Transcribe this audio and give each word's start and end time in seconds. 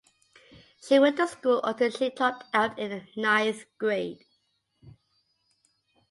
She 0.83 0.97
went 0.97 1.17
to 1.17 1.27
school 1.27 1.61
until 1.63 1.91
she 1.91 2.09
dropped 2.09 2.45
out 2.55 2.79
in 2.79 2.89
the 2.89 3.21
ninth 3.21 3.65
grade. 3.77 4.25